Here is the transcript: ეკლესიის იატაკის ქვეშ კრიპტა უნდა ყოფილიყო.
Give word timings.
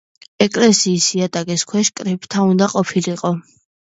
ეკლესიის 0.43 1.09
იატაკის 1.17 1.65
ქვეშ 1.73 1.91
კრიპტა 2.01 2.45
უნდა 2.53 2.69
ყოფილიყო. 2.75 3.33